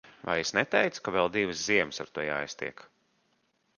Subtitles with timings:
[0.27, 2.83] Vai es neteicu, ka vēl divas ziemas ar to jāiztiek.